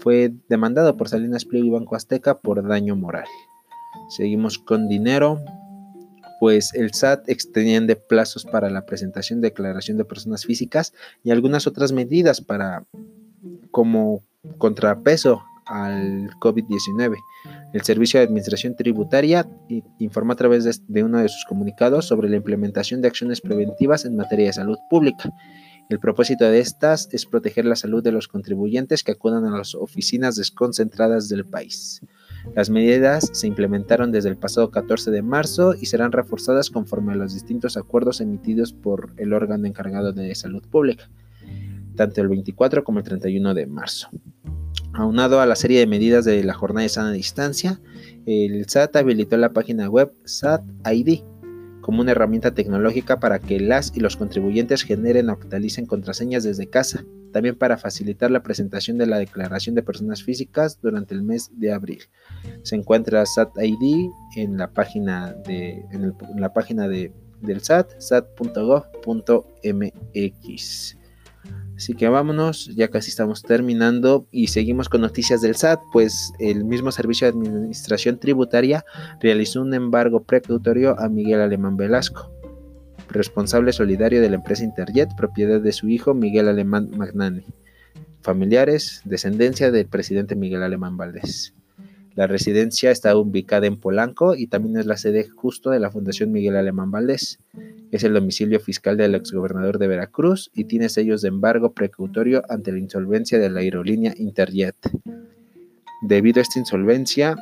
fue 0.00 0.32
demandado 0.48 0.96
por 0.96 1.08
Salinas 1.08 1.44
Pliego 1.44 1.66
y 1.66 1.70
Banco 1.70 1.94
Azteca 1.94 2.38
por 2.38 2.66
daño 2.66 2.96
moral. 2.96 3.26
Seguimos 4.08 4.58
con 4.58 4.88
dinero, 4.88 5.40
pues 6.40 6.74
el 6.74 6.92
SAT 6.92 7.28
extiende 7.28 7.96
plazos 7.96 8.44
para 8.44 8.68
la 8.68 8.84
presentación 8.84 9.40
de 9.40 9.48
declaración 9.48 9.96
de 9.96 10.04
personas 10.04 10.44
físicas 10.44 10.92
y 11.22 11.30
algunas 11.30 11.66
otras 11.66 11.92
medidas 11.92 12.40
para 12.40 12.84
como 13.70 14.22
contrapeso 14.58 15.42
al 15.66 16.30
COVID-19. 16.40 17.16
El 17.72 17.82
Servicio 17.82 18.18
de 18.18 18.26
Administración 18.26 18.76
Tributaria 18.76 19.48
informó 19.98 20.32
a 20.32 20.36
través 20.36 20.82
de 20.86 21.02
uno 21.04 21.18
de 21.18 21.28
sus 21.28 21.44
comunicados 21.44 22.06
sobre 22.06 22.28
la 22.28 22.36
implementación 22.36 23.02
de 23.02 23.08
acciones 23.08 23.40
preventivas 23.40 24.04
en 24.04 24.16
materia 24.16 24.46
de 24.46 24.52
salud 24.52 24.78
pública 24.90 25.32
el 25.88 26.00
propósito 26.00 26.44
de 26.44 26.58
estas 26.58 27.08
es 27.12 27.26
proteger 27.26 27.64
la 27.64 27.76
salud 27.76 28.02
de 28.02 28.10
los 28.10 28.26
contribuyentes 28.26 29.04
que 29.04 29.12
acudan 29.12 29.44
a 29.44 29.56
las 29.56 29.74
oficinas 29.76 30.34
desconcentradas 30.34 31.28
del 31.28 31.44
país. 31.44 32.00
Las 32.54 32.70
medidas 32.70 33.28
se 33.32 33.46
implementaron 33.46 34.10
desde 34.10 34.28
el 34.28 34.36
pasado 34.36 34.70
14 34.70 35.10
de 35.10 35.22
marzo 35.22 35.74
y 35.74 35.86
serán 35.86 36.12
reforzadas 36.12 36.70
conforme 36.70 37.12
a 37.12 37.16
los 37.16 37.34
distintos 37.34 37.76
acuerdos 37.76 38.20
emitidos 38.20 38.72
por 38.72 39.12
el 39.16 39.32
órgano 39.32 39.66
encargado 39.66 40.12
de 40.12 40.34
salud 40.34 40.62
pública, 40.68 41.08
tanto 41.94 42.20
el 42.20 42.28
24 42.28 42.82
como 42.82 42.98
el 42.98 43.04
31 43.04 43.54
de 43.54 43.66
marzo. 43.66 44.08
Aunado 44.92 45.40
a 45.40 45.46
la 45.46 45.56
serie 45.56 45.78
de 45.80 45.86
medidas 45.86 46.24
de 46.24 46.42
la 46.42 46.54
jornada 46.54 46.82
de 46.82 46.88
sana 46.88 47.12
distancia, 47.12 47.80
el 48.24 48.66
SAT 48.66 48.96
habilitó 48.96 49.36
la 49.36 49.52
página 49.52 49.88
web 49.88 50.12
SAT 50.24 50.64
ID 50.90 51.20
como 51.86 52.00
una 52.00 52.10
herramienta 52.10 52.52
tecnológica 52.52 53.20
para 53.20 53.38
que 53.38 53.60
las 53.60 53.96
y 53.96 54.00
los 54.00 54.16
contribuyentes 54.16 54.82
generen 54.82 55.30
o 55.30 55.34
actualicen 55.34 55.86
contraseñas 55.86 56.42
desde 56.42 56.68
casa, 56.68 57.04
también 57.32 57.56
para 57.56 57.78
facilitar 57.78 58.32
la 58.32 58.42
presentación 58.42 58.98
de 58.98 59.06
la 59.06 59.18
declaración 59.18 59.76
de 59.76 59.84
personas 59.84 60.24
físicas 60.24 60.80
durante 60.82 61.14
el 61.14 61.22
mes 61.22 61.48
de 61.52 61.72
abril. 61.72 62.02
Se 62.64 62.74
encuentra 62.74 63.24
SAT 63.24 63.50
ID 63.62 64.10
en 64.34 64.56
la 64.56 64.72
página, 64.72 65.32
de, 65.46 65.84
en 65.92 66.12
la 66.34 66.52
página 66.52 66.88
de, 66.88 67.12
del 67.40 67.60
SAT, 67.60 68.00
sat.gov.mx. 68.00 68.96
Así 71.76 71.92
que 71.92 72.08
vámonos, 72.08 72.74
ya 72.74 72.88
casi 72.88 73.10
estamos 73.10 73.42
terminando 73.42 74.26
y 74.30 74.46
seguimos 74.46 74.88
con 74.88 75.02
noticias 75.02 75.42
del 75.42 75.56
SAT, 75.56 75.80
pues 75.92 76.32
el 76.38 76.64
mismo 76.64 76.90
Servicio 76.90 77.26
de 77.26 77.38
Administración 77.38 78.18
Tributaria 78.18 78.82
realizó 79.20 79.60
un 79.60 79.74
embargo 79.74 80.22
precautorio 80.22 80.98
a 80.98 81.10
Miguel 81.10 81.42
Alemán 81.42 81.76
Velasco, 81.76 82.32
responsable 83.10 83.72
solidario 83.72 84.22
de 84.22 84.30
la 84.30 84.36
empresa 84.36 84.64
Interjet, 84.64 85.10
propiedad 85.18 85.60
de 85.60 85.72
su 85.72 85.90
hijo 85.90 86.14
Miguel 86.14 86.48
Alemán 86.48 86.88
Magnani, 86.96 87.44
familiares, 88.22 89.02
descendencia 89.04 89.70
del 89.70 89.86
presidente 89.86 90.34
Miguel 90.34 90.62
Alemán 90.62 90.96
Valdés. 90.96 91.52
La 92.14 92.26
residencia 92.26 92.90
está 92.90 93.14
ubicada 93.14 93.66
en 93.66 93.78
Polanco 93.78 94.34
y 94.34 94.46
también 94.46 94.78
es 94.78 94.86
la 94.86 94.96
sede 94.96 95.28
justo 95.28 95.68
de 95.68 95.80
la 95.80 95.90
Fundación 95.90 96.32
Miguel 96.32 96.56
Alemán 96.56 96.90
Valdés. 96.90 97.38
Es 97.96 98.04
el 98.04 98.12
domicilio 98.12 98.60
fiscal 98.60 98.98
del 98.98 99.14
exgobernador 99.14 99.78
de 99.78 99.88
Veracruz 99.88 100.50
y 100.52 100.64
tiene 100.64 100.90
sellos 100.90 101.22
de 101.22 101.28
embargo 101.28 101.72
precautorio 101.72 102.42
ante 102.50 102.70
la 102.70 102.78
insolvencia 102.78 103.38
de 103.38 103.48
la 103.48 103.60
aerolínea 103.60 104.12
Interjet. 104.18 104.76
Debido 106.02 106.40
a 106.40 106.42
esta 106.42 106.58
insolvencia, 106.58 107.36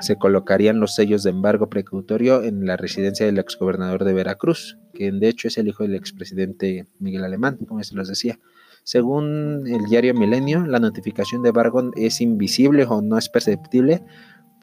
se 0.00 0.16
colocarían 0.16 0.80
los 0.80 0.94
sellos 0.94 1.22
de 1.22 1.28
embargo 1.28 1.68
precautorio 1.68 2.42
en 2.42 2.64
la 2.64 2.78
residencia 2.78 3.26
del 3.26 3.36
exgobernador 3.36 4.04
de 4.04 4.14
Veracruz, 4.14 4.78
quien 4.94 5.20
de 5.20 5.28
hecho 5.28 5.48
es 5.48 5.58
el 5.58 5.68
hijo 5.68 5.82
del 5.82 5.96
expresidente 5.96 6.86
Miguel 6.98 7.22
Alemán, 7.22 7.58
como 7.68 7.84
se 7.84 7.94
los 7.94 8.08
decía. 8.08 8.38
Según 8.84 9.64
el 9.66 9.84
diario 9.84 10.14
Milenio, 10.14 10.66
la 10.66 10.78
notificación 10.78 11.42
de 11.42 11.50
embargo 11.50 11.90
es 11.94 12.22
invisible 12.22 12.86
o 12.88 13.02
no 13.02 13.18
es 13.18 13.28
perceptible 13.28 14.02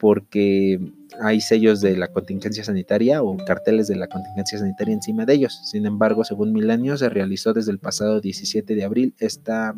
porque 0.02 0.80
hay 1.20 1.40
sellos 1.40 1.80
de 1.80 1.96
la 1.96 2.08
contingencia 2.08 2.64
sanitaria 2.64 3.22
o 3.22 3.36
carteles 3.36 3.86
de 3.86 3.94
la 3.94 4.08
contingencia 4.08 4.58
sanitaria 4.58 4.94
encima 4.94 5.24
de 5.26 5.34
ellos. 5.34 5.60
Sin 5.64 5.86
embargo, 5.86 6.24
según 6.24 6.52
Milenio, 6.52 6.96
se 6.96 7.08
realizó 7.08 7.52
desde 7.52 7.70
el 7.70 7.78
pasado 7.78 8.20
17 8.20 8.74
de 8.74 8.82
abril 8.82 9.14
esta, 9.20 9.76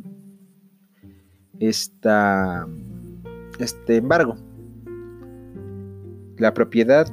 esta, 1.60 2.66
este 3.58 3.96
embargo. 3.96 4.36
La 6.38 6.54
propiedad 6.54 7.06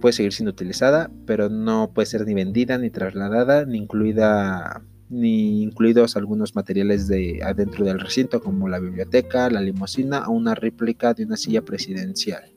puede 0.00 0.14
seguir 0.14 0.32
siendo 0.32 0.52
utilizada, 0.52 1.10
pero 1.26 1.50
no 1.50 1.92
puede 1.92 2.06
ser 2.06 2.24
ni 2.24 2.32
vendida, 2.32 2.78
ni 2.78 2.88
trasladada, 2.88 3.66
ni 3.66 3.76
incluida 3.76 4.82
ni 5.10 5.62
incluidos 5.62 6.16
algunos 6.16 6.56
materiales 6.56 7.08
de 7.08 7.42
adentro 7.44 7.84
del 7.84 8.00
recinto 8.00 8.40
como 8.40 8.70
la 8.70 8.78
biblioteca, 8.78 9.50
la 9.50 9.60
limusina 9.60 10.26
o 10.26 10.32
una 10.32 10.54
réplica 10.54 11.12
de 11.12 11.26
una 11.26 11.36
silla 11.36 11.60
presidencial. 11.60 12.53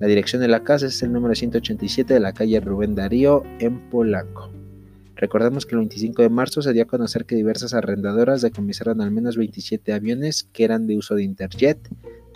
La 0.00 0.08
dirección 0.08 0.42
de 0.42 0.48
la 0.48 0.64
casa 0.64 0.86
es 0.86 1.02
el 1.02 1.12
número 1.12 1.34
187 1.34 2.14
de 2.14 2.20
la 2.20 2.32
calle 2.32 2.58
Rubén 2.60 2.96
Darío 2.96 3.44
en 3.60 3.88
Polanco. 3.90 4.50
Recordemos 5.14 5.66
que 5.66 5.76
el 5.76 5.78
25 5.78 6.22
de 6.22 6.28
marzo 6.28 6.62
se 6.62 6.72
dio 6.72 6.82
a 6.82 6.86
conocer 6.86 7.24
que 7.24 7.36
diversas 7.36 7.74
arrendadoras 7.74 8.42
decomisaron 8.42 9.00
al 9.00 9.12
menos 9.12 9.36
27 9.36 9.92
aviones 9.92 10.48
que 10.52 10.64
eran 10.64 10.88
de 10.88 10.96
uso 10.98 11.14
de 11.14 11.22
Interjet 11.22 11.78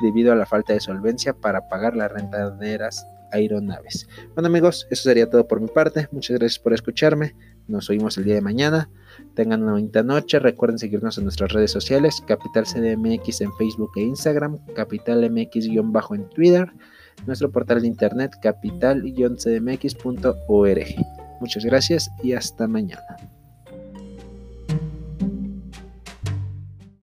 debido 0.01 0.33
a 0.33 0.37
la 0.37 0.47
falta 0.47 0.73
de 0.73 0.81
solvencia 0.81 1.35
para 1.35 1.69
pagar 1.69 1.97
las 1.97 2.13
rentaderas 2.13 3.05
aeronaves. 3.33 4.09
Bueno 4.35 4.47
amigos, 4.47 4.87
eso 4.91 5.03
sería 5.03 5.29
todo 5.29 5.49
por 5.49 5.61
mi 5.61 5.67
parte. 5.67 6.09
Muchas 6.13 6.39
gracias 6.39 6.61
por 6.61 6.73
escucharme. 6.73 7.35
Nos 7.67 7.91
oímos 7.91 8.17
el 8.19 8.25
día 8.25 8.35
de 8.35 8.41
mañana. 8.41 8.89
Tengan 9.35 9.65
una 9.65 9.73
bonita 9.73 10.05
noche. 10.05 10.39
Recuerden 10.39 10.79
seguirnos 10.79 11.19
en 11.19 11.25
nuestras 11.25 11.53
redes 11.53 11.73
sociales. 11.73 12.23
Capital 12.27 12.65
CDMX 12.65 13.41
en 13.41 13.53
Facebook 13.55 13.91
e 13.97 14.03
Instagram. 14.03 14.59
Capital 14.75 15.29
MX-bajo 15.29 16.15
en 16.15 16.29
Twitter 16.31 16.73
nuestro 17.27 17.51
portal 17.51 17.83
de 17.83 17.89
internet 17.89 18.37
capital-cdmx.org. 18.41 20.87
Muchas 21.41 21.65
gracias 21.65 22.11
y 22.23 22.33
hasta 22.33 22.67
mañana. 22.67 23.17